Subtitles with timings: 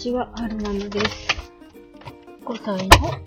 [0.00, 1.28] ちは、はるままです。
[2.46, 3.20] 5歳の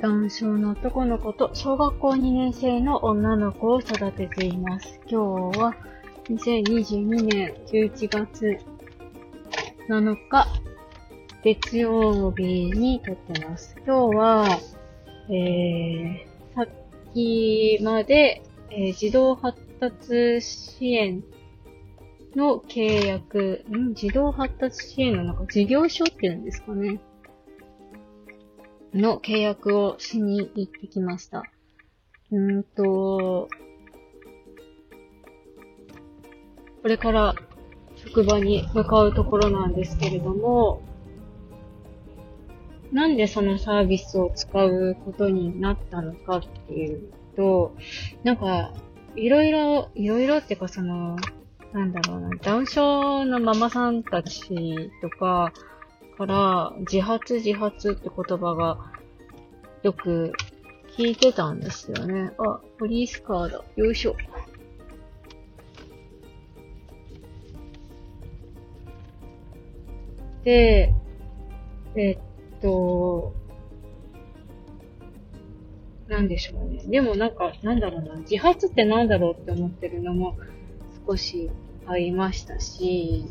[0.00, 4.98] 男性の男の子と小学校2年生の女の子を育てています。
[5.08, 5.76] 今日は
[6.28, 8.58] 2022年11月
[9.88, 10.48] 7日
[11.44, 12.42] 月曜日
[12.72, 13.76] に撮ってます。
[13.86, 14.60] 今日は、
[15.30, 16.68] えー、さっ
[17.14, 21.22] きまで、えー児童発達支援
[22.38, 27.00] の契約、ん児童発達支援のなんか事業所っていうんですかね。
[28.94, 31.42] の契約をしに行ってきました。
[32.30, 33.48] うんと、
[36.80, 37.34] これから
[37.96, 40.82] 職場に向かうところなんですけれども、
[42.92, 47.74] なんでそのサービスを使うことになったのかっていうと、
[48.22, 48.72] なんか、
[49.16, 51.16] いろいろ、いろいろっていうかその、
[51.72, 55.52] なんだろうな、ダウン症のママさんたちとか
[56.16, 58.92] から、自発自発って言葉が
[59.82, 60.32] よく
[60.96, 62.32] 聞いてたんですよね。
[62.38, 63.64] あ、ポリースカーだ。
[63.76, 64.16] よいしょ。
[70.44, 70.94] で、
[71.94, 72.18] えっ
[72.60, 73.34] と、
[76.08, 76.82] なんでしょうね。
[76.86, 80.36] でもなんか、なんだろうな、自発ってなんだろうって思ってるのも
[81.08, 81.50] 少し
[81.86, 83.24] ありましたし、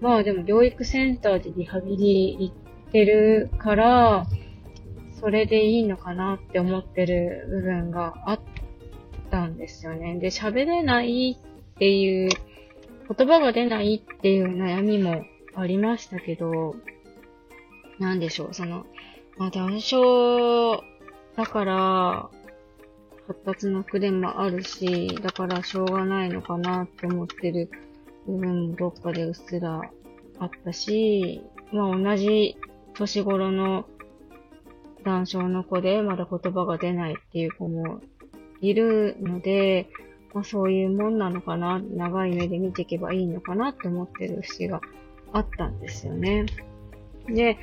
[0.00, 4.26] まあでも療育センターでリハビリ行ってるから、
[5.20, 8.40] それでいいのかなって思ってる部分があっ
[9.30, 10.18] たんですよね。
[10.18, 12.30] で、喋れないっていう、
[13.16, 15.24] 言葉が出ないっていう悩みも
[15.54, 16.74] ありましたけど、
[18.00, 18.86] なんでしょう、その、
[19.36, 20.82] まあ、ダウン症
[21.36, 22.30] だから、
[23.26, 27.70] 発達の遅れもあるし、だからしょうがないのかなって思ってる
[28.26, 29.80] 部分もどっかでうっすら
[30.38, 32.56] あったし、まあ同じ
[32.94, 33.86] 年頃の
[35.04, 38.00] 男性の子でまだ言葉が出ないっていう子も
[38.60, 39.88] いるので、
[40.32, 44.80] まあそういうもんなのかな、長い目で見ていけばいいのかなって思ってる節が
[45.32, 46.46] あったんですよね。
[47.26, 47.56] で、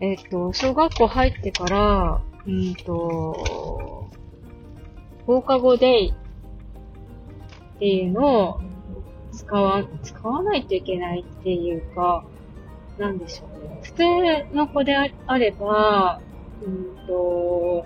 [0.00, 4.05] えっと、小学校入ってから、うんと、
[5.26, 8.60] 放課後デイっていうのを
[9.32, 12.24] 使わ、使わないといけないっていうか、
[12.98, 13.80] なんでしょうね。
[13.82, 14.02] 普通
[14.54, 16.20] の子であれば、
[16.64, 17.84] うんと、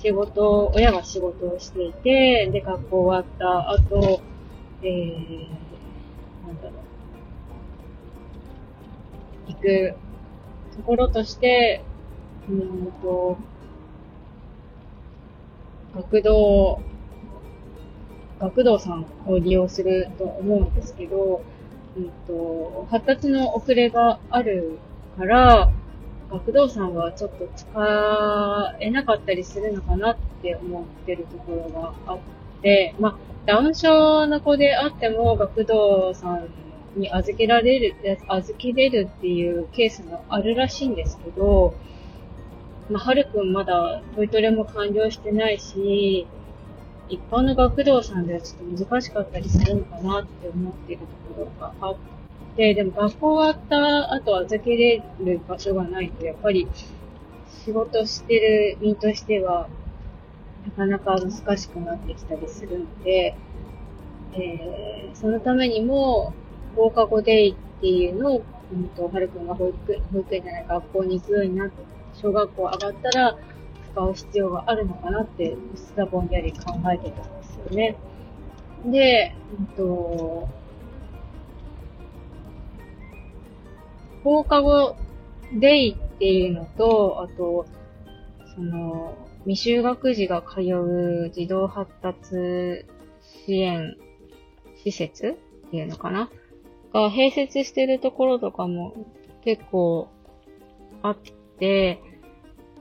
[0.00, 4.20] 仕事、親が仕事をしていて、で、学校終わった後、
[4.82, 6.70] えー、なんだろ
[9.48, 9.50] う。
[9.52, 9.94] 行く
[10.76, 11.82] ところとして、
[12.48, 13.36] うんと、
[15.94, 16.80] 学童、
[18.40, 21.42] 学童さんを利用すると思うんですけど、
[21.96, 24.78] うんと、発達の遅れがある
[25.16, 25.70] から、
[26.30, 32.18] 学童さんはちょっと使えなかったりするのかなって思ってるところがあっ
[32.60, 33.16] て、まあ、
[33.46, 36.48] ダウン症の子であっても学童さん
[36.96, 37.94] に預けられる、
[38.26, 41.74] 預けれるっていうケースもあるらしいんですけど、
[42.90, 46.26] まあ、はるくんまだトイトレも完了してないし、
[47.08, 51.96] 一般の学童さんではちょっと難しかったりするのかなって思っているところがあっ
[52.56, 56.68] て、でも学校終わった後預けれる場所がないと、やっぱり
[57.64, 59.68] 仕事してる身としては、
[60.64, 63.36] なかなか難しくなってきたりするので、
[64.34, 66.34] えーそのためにも、
[66.76, 73.38] 放課後デイっていうのを、うんと、はるくんが保育、保育園じゃない学校に行くようになって、小学校上がったら
[73.92, 77.96] 使う必要があるのかなって、うっすらぼんやり考えてたんですよね。
[78.86, 80.48] で、うんと、
[84.22, 84.96] 放課後
[85.52, 87.66] デイっていうのと、あと、
[88.54, 92.86] その、未就学児が通う児童発達
[93.46, 93.96] 支援
[94.76, 96.30] 施設っていうのかな？
[96.92, 98.94] が併設してるところとかも
[99.44, 100.08] 結構
[101.02, 101.16] あっ
[101.58, 102.00] て、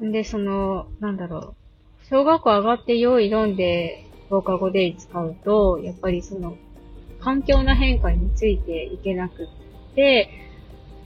[0.01, 1.55] で、その、なんだろ
[2.01, 6.57] う、小学校上がって用意読んで放課後デイ使うと、やっぱりその、
[7.19, 9.47] 環境の変化についていけなくっ
[9.95, 10.29] て、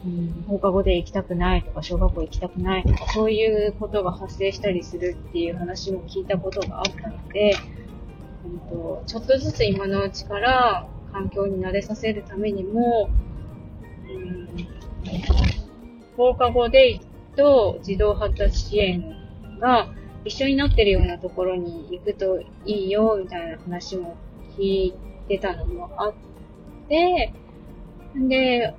[0.06, 7.56] うん、放課後で行きたくないとか、小学校行きたくないとか、そういうことが発生したりするっていう話も聞いたことがあったので、
[8.46, 13.10] うんと、ちょっとずつ今のうちから環境に慣れさせるためにも、
[14.10, 14.48] うん、
[16.16, 17.00] 放課後デイ
[17.38, 19.16] と児童発達支援
[19.62, 19.88] が
[20.26, 24.18] 一緒になってるようなところに行くといいよ、みたいな話も
[24.58, 24.94] 聞い
[25.30, 26.14] てたのもあっ
[26.90, 27.32] て、
[28.16, 28.74] で、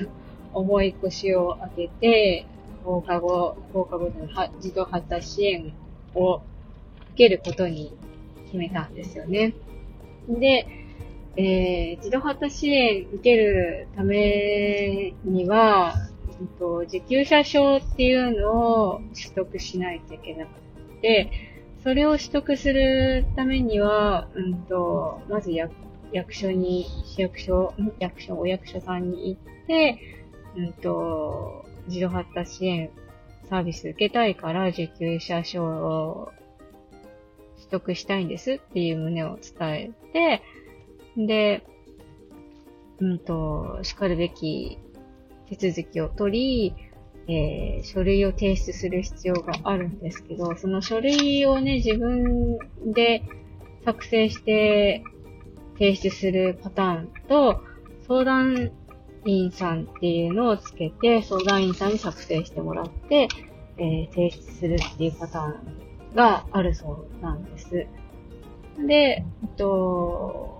[0.52, 2.46] 重い腰を上げて、
[2.84, 4.28] 放課後、放課後の
[4.60, 5.72] 児童発達支援
[6.14, 6.42] を受
[7.16, 7.92] けることに
[8.46, 9.54] 決めたんですよね。
[10.28, 10.66] で、
[11.36, 15.94] えー、児童発達支援受けるためには、
[16.40, 20.50] えっと、受給者証っていうのを取得しないといけなく
[21.02, 21.30] て、
[21.82, 25.72] それを取得するためには、うんと、まず役
[26.12, 29.98] 役所に、市役所、役所、お役所さんに行って、
[30.56, 32.90] うんと、児童発達支援
[33.48, 36.32] サービス受けたいから受給者証を
[37.56, 40.42] 取得したいんですっていう旨を伝えて、
[41.16, 41.64] で、
[42.98, 44.78] うんと、叱るべき
[45.56, 46.74] 手続きを取り、
[47.28, 52.58] えー、書類を提出する必要があるんですけど、その書類をね、自分
[52.92, 53.22] で
[53.84, 55.02] 作成して
[55.74, 57.62] 提出するパターンと、
[58.06, 58.72] 相談
[59.24, 63.28] 員さんっていうのをつけて、相談員さんに作成してもらって、
[63.78, 67.86] えー、提出するっていうパターンがあるそうなんです。
[68.86, 70.59] で、えっと、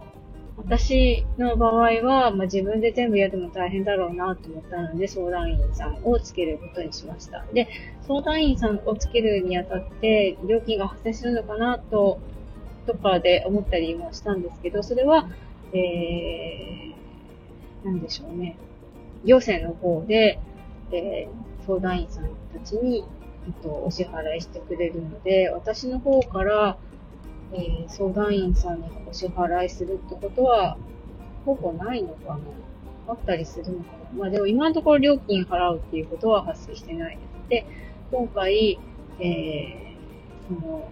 [0.64, 7.44] 私の場合は、まあ、自分で全部やるのも大変だろうなと思ったので、相談員さんをつけることにしました。
[7.52, 7.68] で、
[8.06, 12.20] 相談員さんをつけるにあたって、料金が発生するのかなと、
[12.86, 15.28] とかで思ったりもしたんですけど、それは、
[15.72, 18.56] えー、なんでしょうね。
[19.24, 20.40] 行政の方で、
[20.92, 23.04] えー、相談員さんたちに、
[23.46, 26.76] えっと、お支払いしてくれるので、私の方から、
[27.52, 30.76] えー、相談員さんにお支払いするってことは、
[31.44, 32.40] ほぼないのかな？
[33.08, 34.18] あったりするのかな？
[34.18, 37.48] まあでも今のところ料金払うっていうことは発生してないです。
[37.48, 37.66] で、
[38.12, 38.78] 今回、
[39.18, 40.88] えー、その、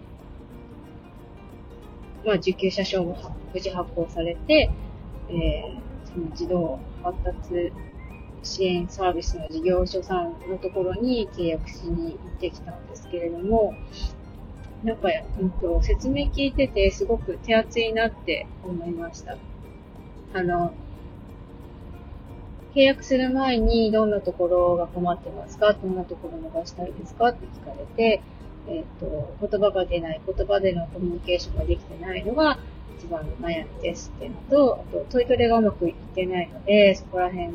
[2.25, 3.15] まあ受給者証も
[3.53, 4.71] 無事発行されて、
[5.29, 7.71] えー、その児童発達
[8.41, 13.73] 支援サービスの事業所さんのところに契約しに行ってきたんですけれども、
[14.83, 15.09] なんか、
[15.39, 19.37] うんと、説明聞いててすごく手厚いなって思いました。
[20.33, 20.73] あの、
[22.73, 25.73] 契約する前にどんなところが困ってますか？
[25.73, 27.29] どんなところ伸ばしたいですか？
[27.29, 28.21] って聞かれて、
[28.67, 32.59] えっ、と、言葉が出ない、言葉でのコミュニケーションができてないのが
[32.97, 37.49] 一番の悩みですっていうのと、あと、問いトレがうまくいってないので、そこら辺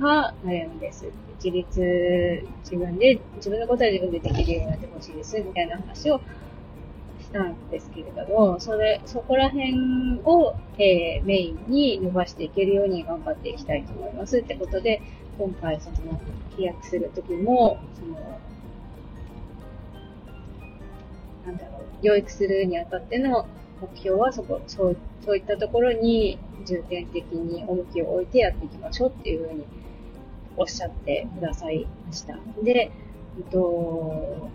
[0.00, 1.06] が悩みです。
[1.42, 6.20] 自立、自分で、自分のことは自分でできるようになってほしいです、みたいな話を
[7.28, 15.02] したんですけれども、それ、そこら辺を、えー、メインに伸ばしていけるように頑張っていきたいと思いますってことで、
[15.38, 15.96] 今回その
[16.56, 18.14] 契約するときも、その、
[21.46, 23.46] なんだろう、養育するにあたっての
[23.80, 29.66] 目標はそこ、そう、そういったところに重点的に重きを置いてやっていきましょうっていうふうに
[30.56, 32.38] おっしゃってくださいました。
[32.62, 32.90] で、
[33.36, 34.48] えっと、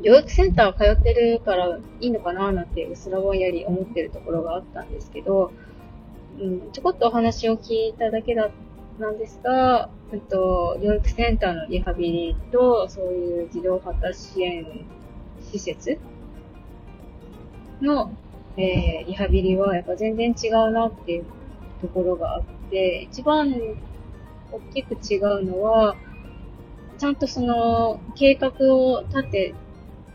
[0.00, 5.52] 療育センター通ってるからいいのかななんてうすらぼんやり思ってるところがあったんですけど、
[6.40, 8.50] うん、ちょこっとお話を聞いただけだ
[8.98, 14.66] なんですが、えっと、療育センターのリハビリと、そういう児童発達支援
[15.52, 15.98] 施設
[17.80, 18.10] の、
[18.56, 21.26] えー、リハビリはやっぱ全然違うなっていう
[21.80, 23.54] ところがあって、一番
[24.50, 25.94] 大きく違うのは、
[26.98, 29.54] ちゃんとその計画を立て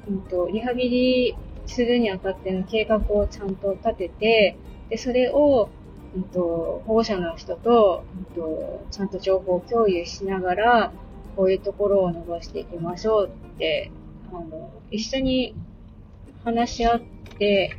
[0.08, 4.58] うんと、リハビリするにあたっての計画をちゃんと立てて、
[4.90, 5.70] で、それを、
[6.16, 10.94] うんと、保護者の人と、うんと、ちゃんと情報共有しながら、
[11.36, 13.92] こういうところを伸ばしていきましょうって、
[14.32, 15.56] あの、一緒に
[16.44, 17.02] 話し合っ
[17.40, 17.78] て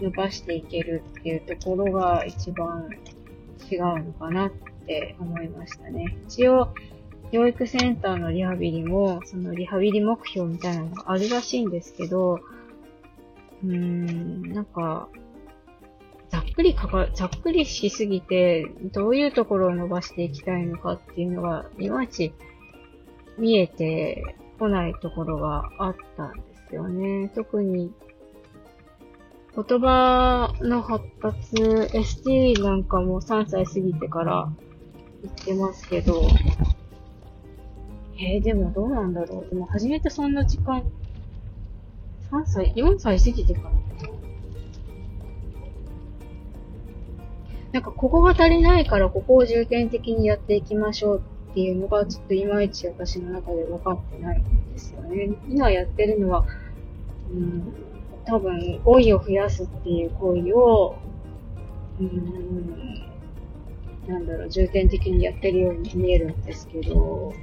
[0.00, 2.90] 伸ばしていけるっていうところが一番
[3.70, 4.50] 違うのかなっ
[4.86, 6.16] て思いましたね。
[6.26, 6.74] 一応、
[7.32, 12.40] 教育センターのリハビリも、そのリハビリ目標みたいなのがあるらしいんですけど、
[13.64, 15.08] うーん、なんか、
[16.30, 22.32] ざっくりかか、ざっくりしすぎて、どういうところを伸ばしていきたいのかっていうのが、いまいち
[23.38, 27.30] 見えてこないところがあったんですよね。
[27.34, 27.92] 特に、
[29.54, 34.48] 言葉の発達、ST なんかも3歳過ぎてから
[35.22, 36.28] 言ってますけど、
[38.18, 39.50] えー、でもどうなんだろう。
[39.50, 40.82] でも初めてそんな時間、
[42.30, 43.76] 3歳、4歳過ぎてから
[47.76, 55.36] なんかここが足りないからここを重点的にやっていきましょうっていうのがちょっといまいち私の中で分かってないんですよね。
[55.46, 56.46] 今やってるのは、
[57.30, 57.74] うん、
[58.24, 60.96] 多分語彙を増やすっていう行為を、
[62.00, 63.02] うん、
[64.06, 67.34] なんだろう、重点的にやってるように見えるんですけど、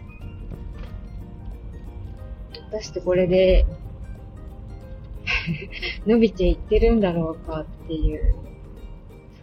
[2.74, 3.68] 果たしてこれで
[6.08, 8.34] 伸びていってるんだろうかっていう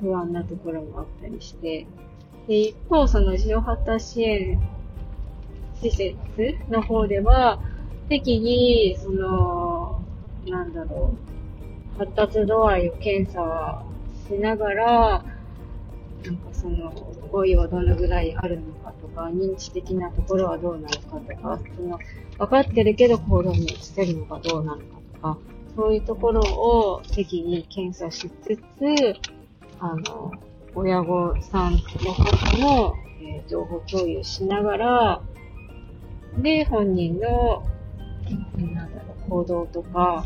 [0.00, 1.87] 不安なところもあったりして、
[2.49, 4.58] で一方、そのジオハタ支援
[5.80, 6.16] 施設
[6.68, 7.60] の方では、
[8.08, 10.02] 適宜、その、
[10.46, 11.14] なんだろ
[11.94, 13.84] う、発達度合いを検査
[14.28, 15.25] しながら、
[16.24, 16.90] なんかその、
[17.30, 21.98] 語彙はどのぐらいあるのかとか、認知的なところはどうなのかとか、その、
[22.38, 24.84] 分かってるけど行動に移せるのかどうなのか
[25.14, 25.38] とか、
[25.76, 28.60] そういうところを適宜検査しつつ、
[29.78, 30.32] あの、
[30.74, 35.22] 親御さんの方の、えー、情報共有しながら、
[36.38, 37.64] で、本人の、
[38.56, 40.24] なんだろう、行動とか、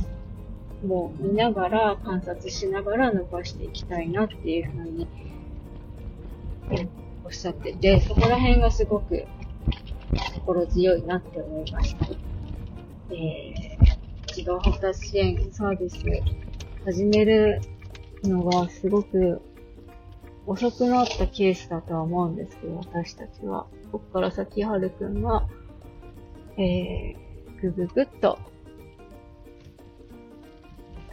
[0.86, 5.08] もう見ながら、観察しながら伸ばしていきたいなっていうふうに、
[7.24, 9.24] おっしゃってて、そこら辺がすごく
[10.34, 12.06] 心強いなって思いました。
[13.10, 15.98] えー、児童発達支援サービス
[16.84, 17.60] 始める
[18.24, 19.40] のがすごく
[20.46, 23.66] 遅くなったケースだとは思うんですけど、私たちは。
[23.90, 25.46] ここから先、はるくんが、
[26.58, 28.38] えー、ぐぐぐっと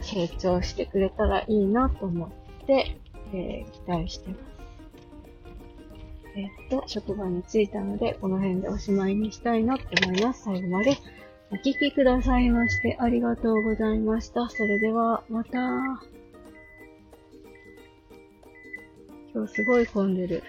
[0.00, 2.96] 成長してくれたらいいなと思って、
[3.32, 4.51] えー、期待してます。
[6.34, 10.44] え、っと、職場に着いたので、この辺でおしまいにしたいなと思います。
[10.44, 10.96] 最後まで
[11.50, 14.48] お聴きくださいましてありがとうございました。
[14.48, 15.58] それでは、また。
[19.34, 20.42] 今日すごい混んでる。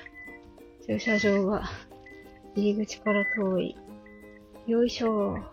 [0.88, 1.64] 駐車場が
[2.56, 3.76] 入り口から遠い。
[4.68, 5.53] よいしょ